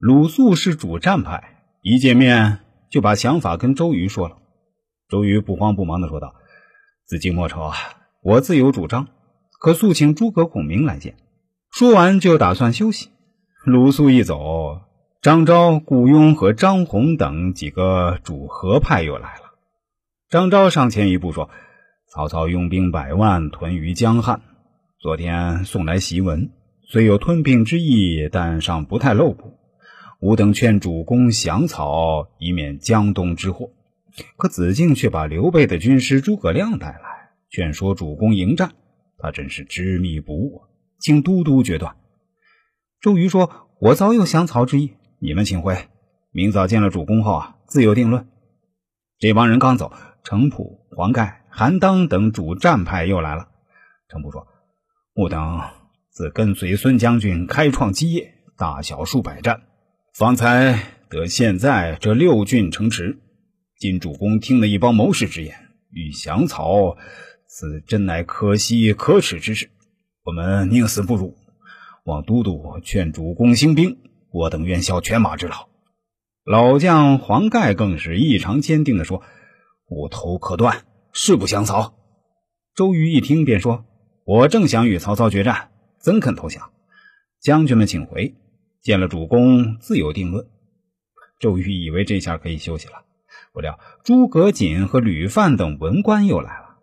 [0.00, 4.38] 鲁肃是主战派，一见面就把想法跟周瑜说了。
[5.10, 6.36] 周瑜不慌不忙的说道
[7.04, 7.74] ：“子敬莫愁啊，
[8.22, 9.08] 我自有主张，
[9.60, 11.16] 可速请诸葛孔明来见。”
[11.70, 13.10] 说完就打算休息。
[13.66, 14.80] 鲁肃一走，
[15.20, 19.52] 张昭、顾雍和张宏等几个主和派又来了。
[20.30, 21.50] 张昭上前一步说
[22.10, 24.40] ：“曹操用兵百万屯于江汉，
[24.98, 26.50] 昨天送来檄文，
[26.88, 29.58] 虽有吞并之意，但尚不太露骨。”
[30.20, 33.70] 吾等劝主公降曹，以免江东之祸。
[34.36, 38.72] 可子敬却把刘备的军师诸葛亮带来，劝说主公迎战。
[39.16, 40.62] 他真是执迷不悟，
[40.98, 41.96] 请都督决断。
[43.00, 45.88] 周瑜说：“我早有降曹之意，你们请回。
[46.32, 48.28] 明早见了主公后啊，自有定论。”
[49.18, 49.90] 这帮人刚走，
[50.22, 53.48] 程普、黄盖、韩当等主战派又来了。
[54.10, 54.46] 程普说
[55.16, 55.62] ：“吾等
[56.10, 59.62] 自跟随孙将军开创基业，大小数百战。”
[60.14, 63.20] 方才得现在这六郡城池，
[63.78, 65.54] 今主公听了一帮谋士之言，
[65.92, 66.96] 欲降曹，
[67.46, 69.70] 此真乃可惜可耻之事。
[70.24, 71.36] 我们宁死不辱，
[72.04, 73.98] 望都督劝主公兴兵，
[74.32, 75.68] 我等愿效犬马之劳。
[76.44, 79.22] 老将黄盖更是异常坚定地说
[79.88, 81.94] ：“我头可断，誓不降曹。”
[82.74, 83.84] 周瑜一听便说
[84.26, 86.72] ：“我正想与曹操决战，怎肯投降？
[87.40, 88.34] 将军们请回。”
[88.82, 90.46] 见了主公，自有定论。
[91.38, 93.04] 周瑜以为这下可以休息了，
[93.52, 96.76] 不料诸葛瑾和吕范等文官又来了。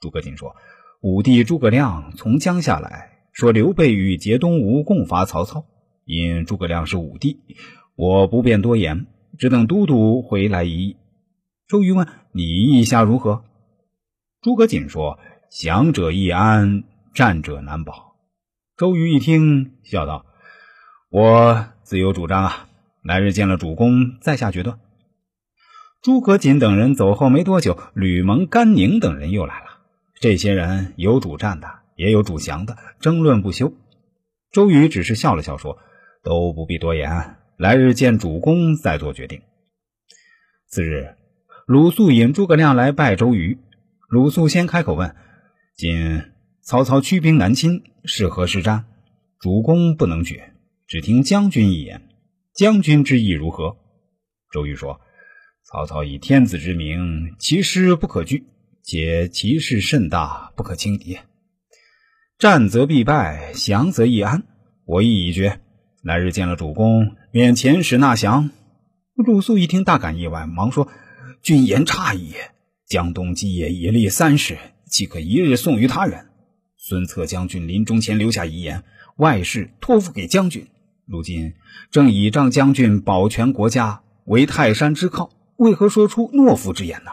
[0.00, 0.56] 诸葛瑾说
[1.00, 5.66] ：“武帝诸葛亮从江下来，说刘备与节东吴共伐曹操。
[6.04, 7.40] 因诸葛亮是武帝，
[7.94, 9.06] 我不便多言，
[9.38, 10.96] 只等都督回来一议。”
[11.68, 13.44] 周瑜问：“你意下如何？”
[14.40, 15.18] 诸葛瑾说
[15.52, 18.16] ：“降者易安，战者难保。”
[18.76, 20.26] 周瑜一听，笑道。
[21.10, 22.68] 我自有主张啊！
[23.02, 24.78] 来日见了主公，再下决断。
[26.02, 29.80] 诸葛瑾等人走后没多久，吕蒙、甘宁等人又来了。
[30.20, 31.66] 这些人有主战的，
[31.96, 33.72] 也有主降的，争论不休。
[34.52, 35.78] 周瑜只是笑了笑，说
[36.22, 39.42] ：“都不必多言，来日见主公再做决定。”
[40.70, 41.16] 次日，
[41.66, 43.58] 鲁肃引诸葛亮来拜周瑜。
[44.08, 45.16] 鲁肃先开口问
[45.74, 46.22] ：“今
[46.62, 48.84] 曹操驱兵南侵，是何是战？
[49.40, 50.54] 主公不能决。”
[50.90, 52.08] 只听将军一言，
[52.52, 53.76] 将军之意如何？
[54.52, 55.00] 周瑜说
[55.62, 58.44] ：“曹操以天子之名，其师不可拒，
[58.82, 61.16] 且其势甚大，不可轻敌。
[62.40, 64.42] 战则必败，降则易安。
[64.84, 65.60] 我意已决，
[66.02, 68.50] 来日见了主公，免遣使纳降。”
[69.14, 70.88] 鲁肃一听，大感意外，忙说
[71.40, 72.32] ：“君言差矣！
[72.88, 74.58] 江东基业已立三世，
[74.90, 76.26] 岂可一日送于他人？
[76.76, 78.82] 孙策将军临终前留下遗言，
[79.18, 80.66] 外事托付给将军。”
[81.10, 81.54] 如今
[81.90, 87.10] 正倚仗将军保全国家，为泰山之靠，为何说出懦夫之言呢？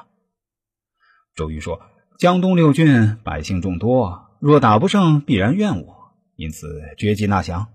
[1.34, 1.82] 周瑜说
[2.20, 7.70] ：“江东六郡百姓众多，若打不胜，必然怨我，因此决计纳降。”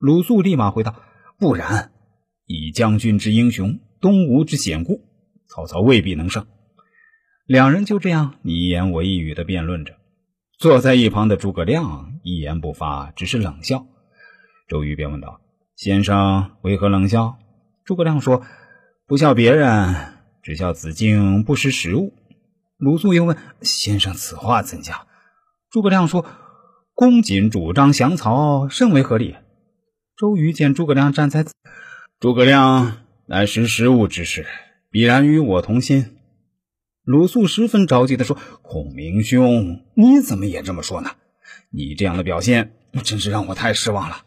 [0.00, 0.96] 鲁肃立马回道
[1.38, 1.92] ：“不然，
[2.46, 5.02] 以将军之英雄，东吴之险固，
[5.46, 6.46] 曹操未必能胜。”
[7.44, 9.94] 两人就这样你一言我一语的辩论着。
[10.58, 13.86] 坐在一旁的诸葛亮一言不发，只是冷笑。
[14.68, 15.39] 周瑜便问道。
[15.80, 17.38] 先生为何冷笑？
[17.86, 18.42] 诸葛亮说
[19.08, 19.94] ：“不笑别人，
[20.42, 22.12] 只笑子敬不识时务。”
[22.76, 25.06] 鲁肃又问：“先生此话怎讲？”
[25.72, 26.26] 诸葛亮说
[26.92, 29.36] ：“公瑾主张降曹，甚为合理。”
[30.18, 31.46] 周瑜见诸葛亮站在，
[32.18, 34.44] 诸葛亮乃识时务之士，
[34.90, 36.18] 必然与我同心。
[37.04, 41.12] 鲁肃十分着急地说：“孔明兄，你怎么也这么说呢？
[41.70, 44.24] 你这样的表现，真是让我太失望了。”